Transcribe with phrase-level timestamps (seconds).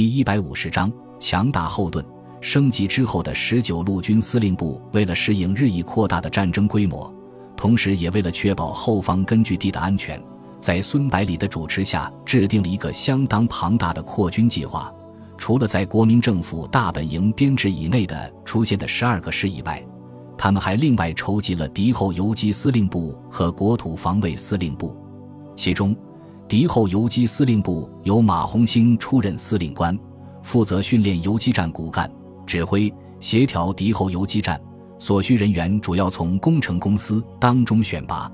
[0.00, 2.02] 第一百五十章强大后盾。
[2.40, 7.14] 升级之后的十九路军司令部，为了适应日益扩大的战争规模，
[7.54, 10.18] 同时也为了确保后方根据地的安全，
[10.58, 14.90] 在孙百里的主持下，制定了一个相当庞大的扩军计划。
[15.36, 19.84] 除了在国民政府大本营编制以内的出现的十二个师以外，
[20.38, 24.96] 他们还另外筹集了敌后游击司令部和国土防卫司令部，
[25.54, 25.94] 其中。
[26.50, 29.96] 敌后游击司令部由马红星出任司令官，
[30.42, 32.10] 负责训练游击战骨干、
[32.44, 34.60] 指挥、协调敌后游击战。
[34.98, 38.28] 所需人员主要从工程公司当中选拔，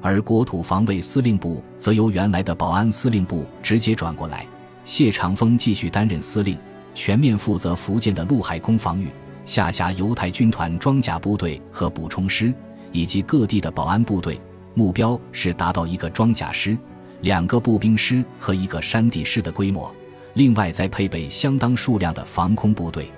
[0.00, 4.46] 而国土防卫司令部则由原来的保安司令部直接转过来。
[4.84, 6.56] 谢长风继续担任司令，
[6.94, 9.08] 全面负责福建的陆海空防御，
[9.44, 12.54] 下辖犹太军团装甲部队和补充师，
[12.92, 14.40] 以及各地的保安部队。
[14.74, 16.78] 目标是达到一个装甲师。
[17.20, 19.92] 两个步兵师和一个山地师的规模，
[20.34, 23.10] 另外再配备相当数量的防空部队。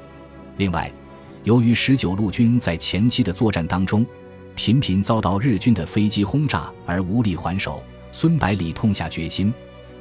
[0.57, 0.91] 另外，
[1.45, 4.05] 由于十九路军在前期的作战当中
[4.55, 9.53] 频频遭到日军的飞机轰炸而无力还手，孙百里痛下决心，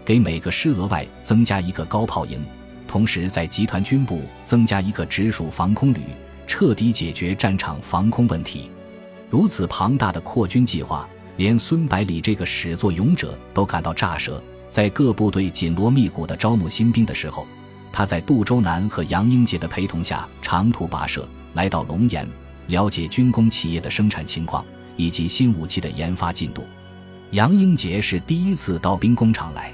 [0.06, 2.42] 给每个师额外增加一个高炮营，
[2.88, 6.00] 同时在集团军部增加一个直属防空旅，
[6.48, 8.70] 彻底解决战场防空问题。
[9.30, 11.08] 如此庞大的扩军计划。
[11.40, 14.44] 连孙百里这个始作俑者都感到乍舌。
[14.70, 17.48] 在各部队紧锣密鼓地招募新兵的时候，
[17.94, 22.28] 他在杜周南和杨英杰的陪同下长途跋涉来到龙岩，
[22.68, 24.66] 了解军工企业的生产情况
[24.98, 26.62] 以及新武器的研发进度。
[27.32, 29.72] 杨英杰是第一次到兵工厂来，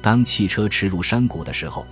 [0.00, 1.84] 当汽车驰入山谷的时候，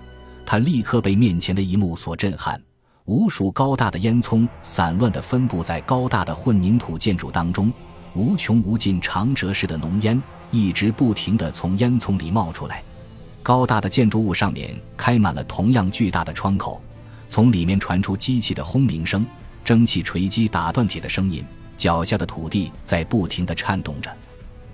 [0.47, 2.63] 他立刻被面前的一幕所震撼：
[3.07, 7.73] 无数高大的烟囱散乱地分布在高大的混凝土建筑当中。
[8.15, 12.83] 无穷无尽、长蛇似的浓烟一直不停地从烟囱里冒出来，
[13.43, 16.83] 高大的建筑物上面开满了同样巨大的窗口，
[17.29, 19.25] 从里面传出机器的轰鸣声、
[19.65, 21.45] 蒸汽锤击打断铁的声音，
[21.77, 24.11] 脚下的土地在不停地颤动着。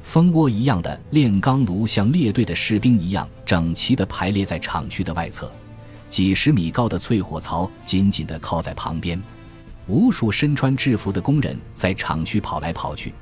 [0.02, 5.50] 蜂窝一样的炼钢炉像列队的士兵一样整齐地排列在厂区的外侧，
[6.08, 9.22] 几十米高的淬火槽紧紧地靠在旁边，
[9.88, 13.12] 无数身穿制服的工人在厂区跑来跑去。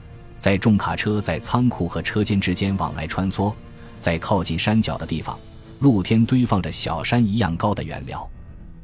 [0.44, 3.50] 在重卡车在仓库和车间之间往来穿梭，
[3.98, 5.38] 在靠近山脚的地方，
[5.78, 8.28] 露天堆放着小山一样高的原料。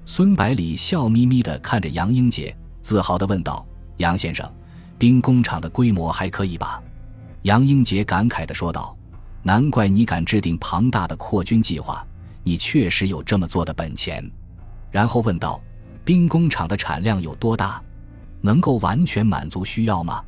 [0.07, 3.63] 孙百里笑眯眯地看着杨英杰，自豪地问道
[4.01, 4.51] ：“杨先生，
[4.97, 6.83] 兵工厂的规模还可以吧？”
[7.45, 8.97] 杨英杰感慨地说道
[9.45, 12.03] ：“难怪你敢制定庞大的扩军计划，
[12.43, 14.27] 你确实有这么做的本钱。”
[14.91, 15.61] 然后问道
[16.07, 17.79] ：“兵工厂的产量有多大？
[18.41, 20.25] 能够完全满足需要吗？”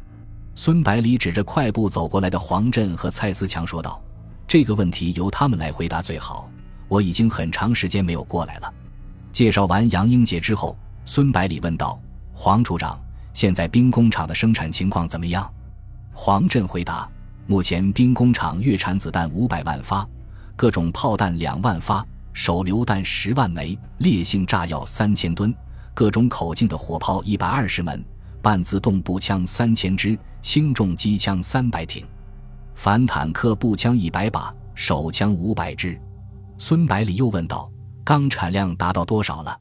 [0.54, 4.00] 孙百里指着快步走过来的黄振和蔡思强说道
[4.46, 6.48] ：“这个问题由他们来回答最好。
[6.88, 8.72] 我已经很长时间没有过来了。”
[9.32, 10.76] 介绍完杨英杰之后，
[11.06, 11.98] 孙百里问道
[12.34, 13.00] ：“黄处长，
[13.32, 15.50] 现在兵工厂的生产情况怎么样？”
[16.12, 17.08] 黄振回答
[17.48, 20.06] ：“目前兵工厂月产子弹五百万发，
[20.54, 25.52] 各种炮弹两万发，手榴弹十万枚，烈性炸药三千吨，
[25.94, 28.04] 各种口径的火炮一百二十门。”
[28.42, 32.04] 半自动步枪三千支，轻重机枪三百挺，
[32.74, 35.98] 反坦克步枪一百把，手枪五百支。
[36.58, 37.70] 孙百里又问道
[38.02, 39.56] ：“钢产量达到多少了？”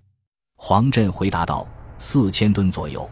[0.58, 1.68] 黄振回答道
[2.00, 3.08] ：“四千吨左右。”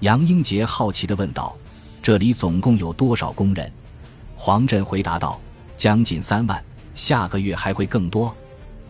[0.00, 1.56] 杨英杰好奇地问道
[2.02, 3.72] ：“这里总共有多少工人？”
[4.36, 5.40] 黄振回答道
[5.74, 6.62] ：“将近三万，
[6.94, 8.34] 下个月还会更多。”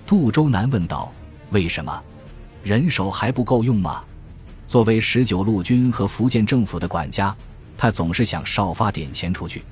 [0.05, 1.13] 杜周南问道
[1.51, 2.03] ：“为什么？
[2.65, 4.03] 人手还不够用吗？”
[4.69, 7.35] 作为十九路军和福建政府的管家，
[7.75, 9.63] 他总是想少发点钱出去。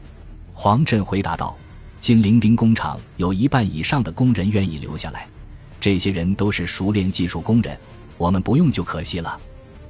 [0.54, 1.54] 黄振回答道
[2.00, 5.28] ：“金陵兵工厂有一半以上的工人愿意留下来，
[5.78, 7.76] 这些人都是熟练技术工人，
[8.16, 9.38] 我们不用就可惜了。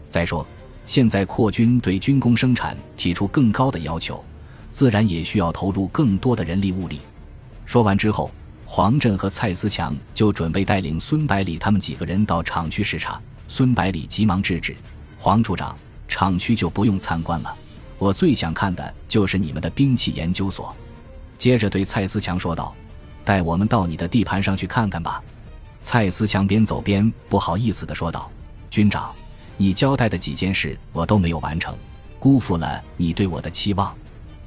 [0.09, 0.45] 再说，
[0.87, 4.25] 现在扩军对军工生产提出更高的要求，
[4.71, 6.99] 自然也需要投入更多的人力物力。”
[7.65, 8.29] 说完之后，
[8.65, 13.21] 黄振和蔡思强就准备带领孙百里他们几个人到厂区视察。
[13.49, 14.75] 孙百里急忙制止。
[15.27, 15.77] 黄处长，
[16.07, 17.53] 厂区就不用参观了，
[17.99, 20.73] 我最想看的就是你们的兵器研究所。
[21.37, 22.73] 接着对蔡思强说道
[23.27, 25.21] ：“带我们到你的地盘上去看看吧。”
[25.83, 28.31] 蔡思强边走边不好意思地说道
[28.71, 29.13] ：“军长，
[29.57, 31.77] 你交代的几件事我都没有完成，
[32.21, 33.93] 辜负了你对我的期望。”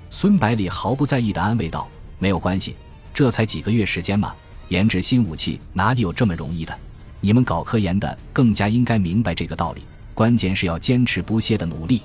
[0.09, 1.89] 孙百里毫不在意地安慰道
[2.19, 2.77] ：“没有关系，
[3.13, 4.33] 这才几个月时间嘛，
[4.69, 6.73] 研制新武器哪里有这么容易的？
[7.19, 9.81] 你们搞科研的更加应该明白这个道理。”
[10.19, 12.01] 关键是要坚持不懈的努力。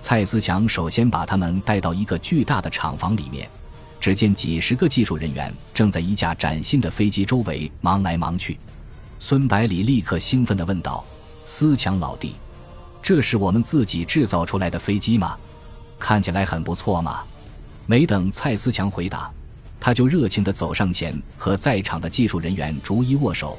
[0.00, 3.46] 蔡思强首先把他们带到一个巨大的厂房里面，
[4.00, 8.58] 只见几十个技术人员正在一架崭新的飞机周围忙来忙去。
[9.18, 11.04] 孙百里立刻兴奋地问道
[11.44, 12.36] ：“思强老弟，
[13.02, 15.36] 这是我们自己制造出来的飞机吗？
[15.98, 17.22] 看起来很不错嘛！”
[17.84, 19.30] 没等蔡思强回答，
[19.78, 23.58] 他就热情地走上前，和在场的技术人员逐一握手，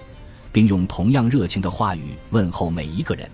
[0.51, 3.29] 并用同样热情的话语问候每一个人。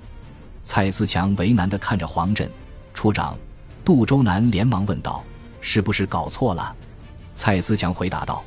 [0.70, 2.48] 蔡思强为难地看着黄振
[2.94, 3.36] 处长，
[3.84, 5.24] 杜周南连忙问道
[5.62, 6.76] ：“是不是搞错了？”
[7.34, 8.44] 蔡思强回答道：“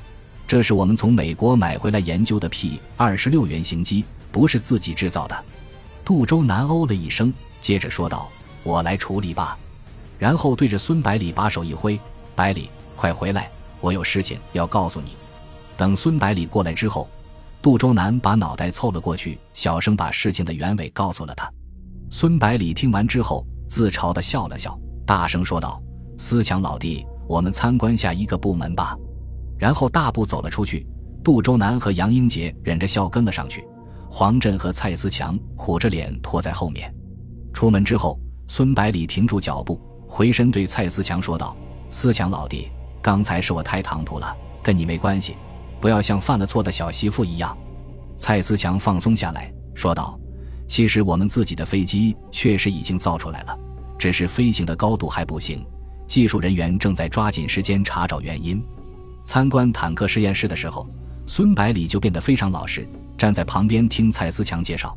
[0.46, 5.44] 这是我们从美国买回来研究的 P 二十六原型机，不是自己制造的。”
[6.06, 8.30] 杜周南哦了一声，接着说道
[8.62, 9.58] ：“我来处理吧。”
[10.16, 11.98] 然后对着孙百里把手一挥。
[12.36, 13.50] 百里，快回来！
[13.80, 15.16] 我有事情要告诉你。
[15.76, 17.10] 等孙百里过来之后，
[17.60, 21.52] 杜周南把脑袋凑了过去，小声把事情的原委告诉了他。
[22.14, 25.82] 孙百里听完之后，自嘲地笑了笑，大声说道
[26.18, 28.94] ：“思强老弟，我们参观下一个部门吧。”
[29.58, 30.86] 然后大步走了出去。
[31.24, 33.66] 杜周南和杨英杰忍着笑跟了上去，
[34.10, 36.94] 黄振和蔡思强苦着脸拖在后面。
[37.54, 41.56] 出门之后，孙百里停住脚步，回身对蔡思强说道。
[41.88, 42.70] 思强老弟，
[43.00, 45.34] 刚才是我太唐突了，跟你没关系，
[45.80, 47.56] 不要像犯了错的小媳妇一样。
[48.18, 50.20] 蔡思强放松下来说道
[50.72, 53.54] ：“其实我们自己的飞机确实已经造出来了，
[53.98, 55.62] 只是飞行的高度还不行，
[56.06, 58.64] 技术人员正在抓紧时间查找原因。”
[59.22, 60.88] 参观坦克实验室的时候，
[61.26, 62.88] 孙百里就变得非常老实，
[63.18, 64.96] 站在旁边听蔡思强介绍：“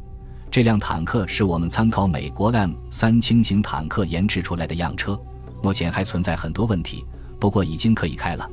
[0.50, 5.20] 这辆坦克是我们参考美国 M 三轻型坦克研制出来的样车。”
[5.62, 7.04] 目前还存在很多问题，
[7.38, 8.50] 不过已经可以开了。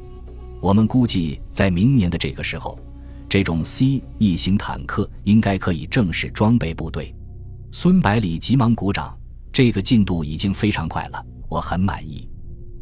[0.61, 2.77] 我们估计在明年的这个时候，
[3.32, 7.14] 这种 C 一型坦克应该可以正式装备部队。
[7.70, 9.19] 孙百里急忙鼓掌，
[9.50, 12.29] 这个进度已经非常快了，我很满意。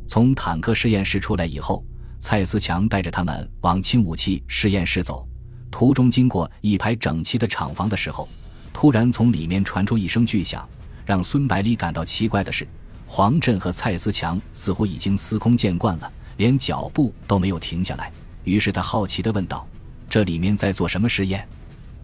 [0.08, 1.84] 从坦克实验室出来以后，
[2.18, 5.24] 蔡思强带着他们往轻武器实验室走。
[5.70, 8.28] 途中经过一排整齐的厂房的时候，
[8.72, 10.68] 突然从里面传出一声巨响，
[11.06, 12.66] 让孙百里感到奇怪的是。
[13.06, 18.12] 黄振和蔡思强似乎已经司空见惯了，连脚步都没有停下来。
[18.42, 19.64] 于是他好奇地问道
[20.10, 21.46] ：“这里面在做什么实验？”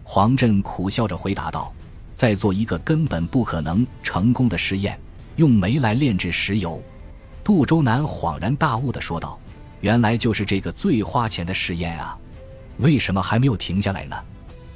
[0.02, 1.70] 黄振苦笑着回答道
[2.14, 4.98] ：“在做一个根本不可能成功的实验，
[5.34, 6.80] 用煤来炼制石油。”
[7.42, 9.38] 杜周南恍然大悟地说道
[9.82, 12.16] ：“原来就是这个最花钱的实验啊！
[12.78, 14.16] 为什么还没有停下来呢？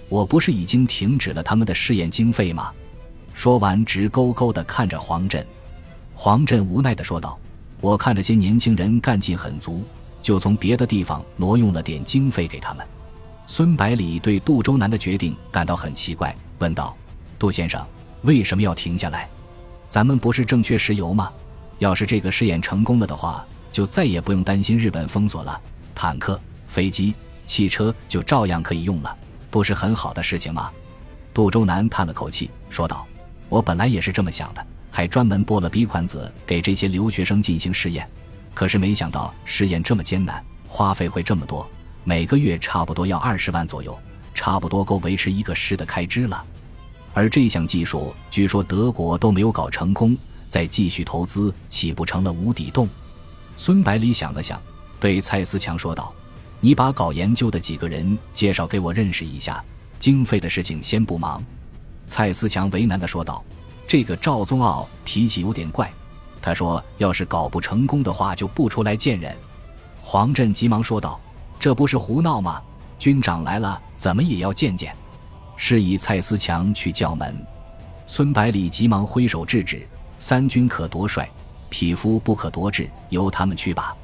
[0.09, 2.73] 我不是已经停止了他们的试验经费吗？”
[3.33, 5.44] 说完，直勾勾地看着黄振。
[6.15, 7.38] 黄振无奈地说道
[7.81, 9.83] ：“我看这些年轻人干劲很足，
[10.23, 12.87] 就从别的地方挪用了点经费给他们。”
[13.52, 16.97] 孙百里对杜周南的决定感到很奇怪，问道
[17.37, 17.85] ：“杜先生，
[18.23, 19.29] 为什么要停下来？
[19.88, 21.32] 咱们不是正缺石油吗？
[21.81, 25.61] 要是这个试验成功了的话，就再也不用担心日本封锁了，
[25.97, 27.12] 坦克、飞机、
[27.44, 29.19] 汽车就照样可以用了，
[29.50, 30.70] 不是很好的事情吗？”
[31.35, 33.05] 杜周南叹了口气，说道
[33.50, 38.08] ：“我本来也是这么想的。”还专门拨了笔款子给这些留学生进行试验，
[38.55, 41.69] 可是没想到试验这么艰难，花费会这么多，
[42.05, 43.99] 每个月差不多要二十万左右，
[44.35, 46.44] 差不多够维持一个师的开支了。
[47.12, 50.17] 而这项技术据说德国都没有搞成功，
[50.49, 52.88] 再继续投资岂不成了无底洞？
[53.56, 54.61] 孙百里想了想，
[54.99, 56.12] 对蔡思强说道
[56.61, 59.62] ：“你把搞研究的几个人介绍给我认识一下，
[59.99, 61.44] 经费的事情先不忙。”
[62.06, 63.45] 蔡思强为难地说道。
[63.87, 65.92] 这个赵宗傲脾气有点怪，
[66.40, 69.37] 他说：“要是搞不成功的话，就不出来见人。”
[70.00, 71.19] 黄振急忙说道
[71.61, 72.61] ：“这不是胡闹吗？
[72.99, 74.93] 军长来了，怎么也要见见。”
[75.55, 77.47] 示意蔡思强去叫门。
[78.07, 79.87] 孙百里急忙挥手制止
[80.19, 81.31] ：“三军可夺帅，
[81.69, 83.95] 匹夫不可夺志，由他们去吧。”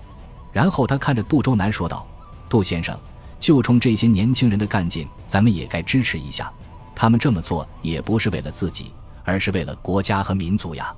[0.53, 2.07] 然后他看着杜周南说道
[2.49, 2.97] ：“杜先生，
[3.41, 6.53] 就冲这些年轻人的干劲，咱们也该支持一下。
[6.95, 8.93] 他们这么做也不是为了自己。”
[9.29, 10.95] 而是为了国家和民族呀！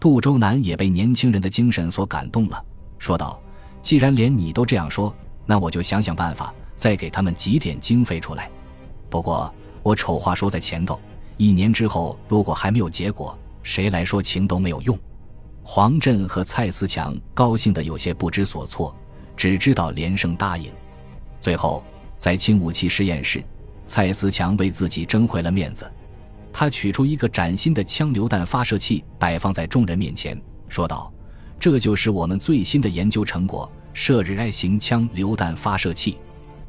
[0.00, 2.60] 杜周南也被年轻人的精神所感动了，
[2.98, 3.40] 说道
[3.80, 5.14] ：“既然连你都这样说，
[5.46, 8.50] 那我就想想办法，再给他们挤点经费出来。
[9.08, 11.00] 不过我丑话说在前头，
[11.36, 14.98] 一年之后如果还没有结果，谁来说情都没有用。”
[15.62, 18.96] 黄振和蔡思强高兴得有些不知所措，
[19.36, 20.72] 只知道连声答应。
[21.38, 21.84] 最后，
[22.16, 23.44] 在轻武器实验室，
[23.84, 25.90] 蔡思强为自己争回了面子。
[26.52, 31.12] 他取出一个崭新的枪榴弹发射器，摆放在众人面前，说道
[31.60, 36.18] ：“这就是我们最新的研究成果——射日 I 型枪榴弹发射器。”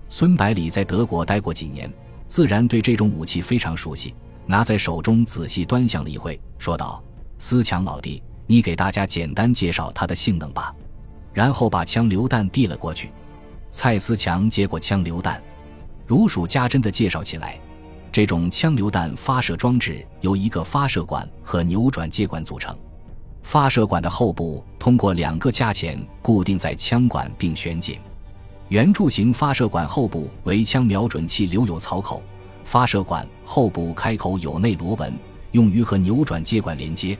[0.10, 1.92] 孙百里在德国待过几年，
[2.28, 4.13] 自然对这种武器非常熟悉，
[4.46, 7.01] 拿在手中仔细端详了一会，说道
[7.40, 10.74] ：“思强老弟，你给大家简单介绍它的性能吧。”
[11.34, 13.10] 然后把枪榴弹递了过去。
[13.70, 15.42] 蔡思强接过枪榴弹，
[16.06, 17.58] 如数家珍地介绍起来。
[18.12, 22.78] 这种枪榴弹发射装置由一个发射管和扭转接管组成。
[23.44, 27.98] 发射管的后部通过两个夹钳固定在枪管并旋紧。
[28.70, 32.22] 圆柱形发射管后部为枪瞄准器留有槽口，
[32.64, 35.14] 发射管后部开口有内螺纹，
[35.52, 37.18] 用于和扭转接管连接。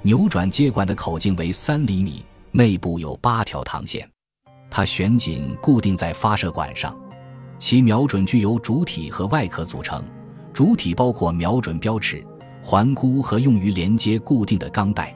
[0.00, 4.08] 扭转接管的口径为三厘米，内部有八条膛线，
[4.70, 6.96] 它旋紧固定在发射管上。
[7.58, 10.02] 其瞄准具由主体和外壳组成，
[10.54, 12.24] 主体包括瞄准标尺、
[12.62, 15.14] 环箍和用于连接固定的钢带。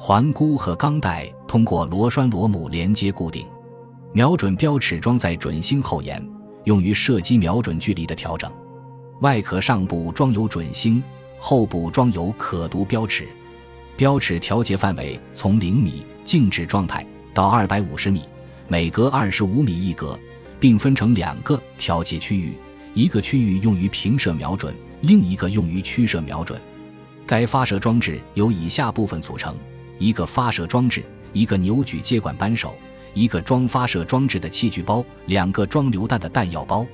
[0.00, 3.44] 环箍和钢带通过螺栓螺母连接固定。
[4.12, 6.24] 瞄准标尺装在准星后沿，
[6.62, 8.48] 用于射击瞄准距离的调整。
[9.22, 11.02] 外壳上部装有准星，
[11.36, 13.26] 后部装有可读标尺。
[13.96, 18.22] 标尺调节范围从零米静止状态到二百五十米，
[18.68, 20.16] 每隔二十五米一格。
[20.60, 22.52] 并分成两个调节区域，
[22.92, 26.60] 一个区域用于平射瞄准，另一个用于曲射瞄准。
[27.26, 29.54] 该发射装置由以下部分组成：
[29.98, 32.74] 一个发射装置，一个扭矩接管扳手，
[33.14, 36.86] 一个装发射装置的器具包，两个装榴弹的弹药包。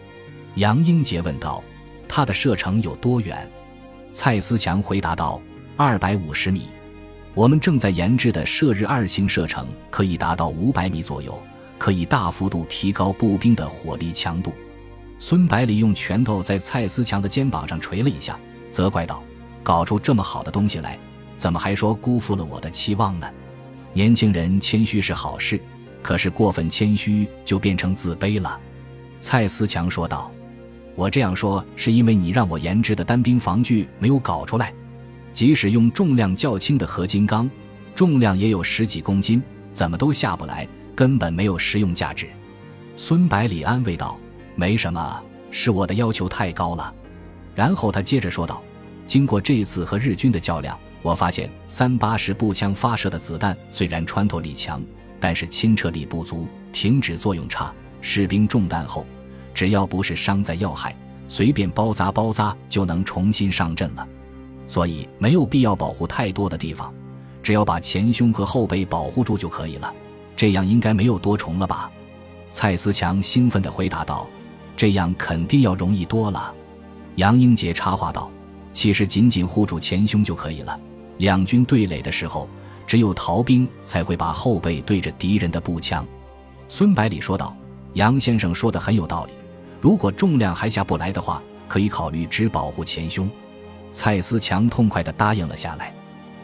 [0.57, 1.63] 杨英杰问道
[2.09, 3.49] ：“它的射程有多远？”
[4.13, 5.41] 蔡思强回答道
[5.77, 6.69] ：“二百五十米。
[7.35, 11.41] 我们正在研制的射日二型射程可以达到五百米左右。”
[11.77, 14.55] 可以大幅度提高步兵的火力强度。
[15.19, 18.39] 孙百里用拳头在蔡思强的肩膀上捶了一下，
[18.71, 19.23] 责怪道
[19.63, 20.99] ：“搞出这么好的东西来，
[21.45, 23.31] 怎么还说辜负了我的期望呢？”
[23.93, 25.61] 年轻人谦虚是好事，
[26.01, 28.59] 可是过分谦虚就变成自卑了。
[29.21, 30.33] 蔡思强说道
[30.97, 34.73] ：“我这样说是因为你让我研制的单兵防具没有搞出来，
[35.35, 37.51] 即使用重量较轻的合金钢，
[37.95, 42.27] 重量也有十几公斤，怎么都下不来。”根本没有实用价值，
[42.97, 44.19] 孙百里安慰道
[44.57, 46.95] ：“没什么，是我的要求太高了。”
[47.55, 48.63] 然后他接着说道
[49.07, 54.83] ：“经过这次和日军的较量，我发现三八式步枪发射的子弹虽然穿透力强，
[55.21, 57.71] 但是亲撤力不足，停止作用差。
[58.01, 59.05] 士兵中弹后，
[59.53, 60.97] 只要不是伤在要害，
[61.29, 64.09] 随便包扎包扎就能重新上阵了。
[64.67, 66.91] 所以没有必要保护太多的地方，
[67.43, 69.93] 只要把前胸和后背保护住就可以了。”
[70.35, 71.91] 这样应该没有多重了吧？
[72.51, 74.27] 蔡思强兴奋地回答道
[74.75, 76.55] ：“这样肯定要容易多了。”
[77.17, 78.31] 杨英杰插话道
[78.73, 80.81] ：“其实仅仅护住前胸就可以了。
[81.19, 82.49] 两军对垒的时候，
[82.87, 86.07] 只有逃兵才会把后背对着敌人的步枪。”
[86.69, 87.57] 孙百里说道
[87.95, 89.33] ：“杨先生说的很有道理。
[89.81, 93.29] 如果重量还下不来的话，可以考虑只保护前胸。”
[93.93, 95.95] 蔡思强痛快地答应了下来。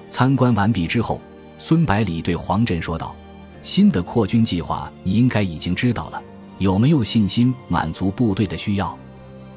[0.08, 1.20] 参观完毕之后，
[1.58, 3.14] 孙百里对黄震说道。
[3.62, 6.22] 新的扩军计划你应该已经知道了，
[6.56, 8.96] 有没有信心满足部队的需要？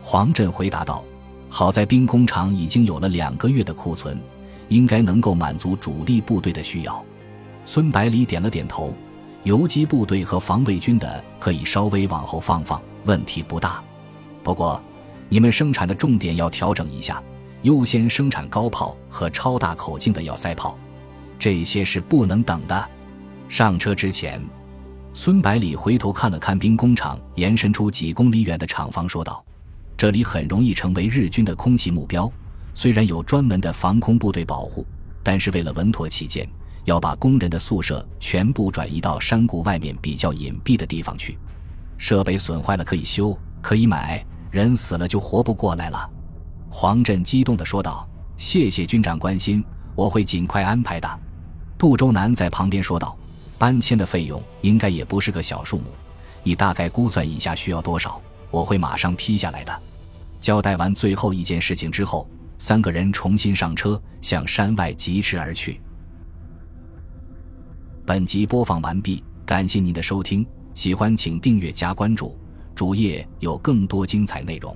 [0.02, 1.02] 黄震回答道
[1.48, 4.20] ：“好在兵工厂已经有了两个月的库存，
[4.74, 7.04] 应该能够满足主力部队的需要。”
[7.66, 8.94] 孙百里点了点头
[9.44, 13.82] ：“游击部队和防卫军的可以稍微往后放放，问题不大。
[14.44, 14.82] 不过，
[15.30, 17.24] 你们生产的重点要调整一下，
[17.62, 20.78] 优先生产高炮和超大口径的要塞炮，
[21.40, 22.90] 这些是不能等的。”
[23.48, 24.42] 上车之前，
[25.14, 29.44] 孙百里回头看了看兵工厂延伸出几公里远的厂房，说道
[29.96, 32.30] ：“这里很容易成为日军的空袭目标。
[32.74, 34.86] 虽然有专门的防空部队保护，
[35.22, 36.48] 但是为了稳妥起见，
[36.86, 41.38] 要把工人的宿舍全部转移到山谷外面比较隐蔽的地方去。
[41.98, 46.10] 设备损坏了可以修，可以买，人死了就活不过来了。”
[46.70, 49.64] 黄振激动地说道：“谢谢军长关心，
[49.96, 51.20] 我会尽快安排的。”
[51.78, 53.18] 杜周南在旁边说道。
[53.56, 55.86] 搬迁的费用应该也不是个小数目，
[56.44, 58.20] 你大概估算一下需要多少？
[58.52, 59.82] 我会马上批下来的。
[60.42, 62.28] 交代完最后一件事情之后，
[62.66, 65.82] 三个人重新上车，向山外疾驰而去。
[68.06, 72.40] 本集播放完毕，感谢您的收听，喜欢请订阅加关注，
[72.74, 74.74] 主页有更多精彩内容。